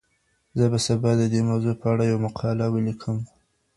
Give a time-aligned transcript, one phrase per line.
[0.57, 3.17] زه به سبا د دې موضوع په اړه یوه مقاله ولیکم.